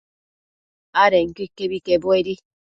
[1.03, 2.33] adenquio iquebi quebuedi